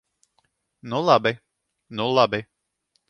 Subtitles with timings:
[0.93, 1.33] Nu labi,
[1.99, 2.41] nu labi!